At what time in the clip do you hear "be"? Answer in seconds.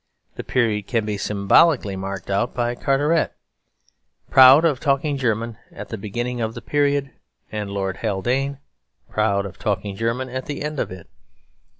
1.05-1.15